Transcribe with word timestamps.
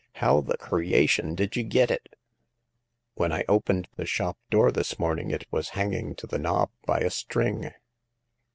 "How 0.23 0.41
the 0.41 0.57
creation 0.57 1.35
did 1.35 1.55
you 1.55 1.61
git 1.61 1.91
it?"" 1.91 2.09
When 3.17 3.31
I 3.31 3.45
opened 3.47 3.87
the 3.97 4.05
shop 4.07 4.39
door 4.49 4.71
this 4.71 4.97
morning, 4.97 5.29
it 5.29 5.45
was 5.51 5.69
hanging 5.77 6.15
to 6.15 6.25
the 6.25 6.39
knob 6.39 6.71
by 6.87 7.01
a 7.01 7.11
string." 7.11 7.69